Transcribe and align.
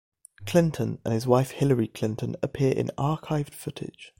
Clinton 0.47 0.97
and 1.05 1.13
his 1.13 1.27
wife 1.27 1.51
Hillary 1.51 1.87
Clinton 1.87 2.35
appear 2.41 2.71
in 2.73 2.87
archived 2.97 3.53
footage. 3.53 4.09